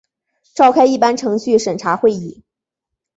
[0.55, 2.41] 召开一般程序审查会议